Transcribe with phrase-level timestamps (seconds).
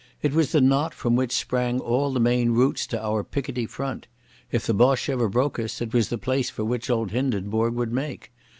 [0.23, 4.07] It was the knot from which sprang all the main routes to our Picardy front.
[4.51, 7.93] If the Boche ever broke us, it was the place for which old Hindenburg would
[7.93, 8.31] make.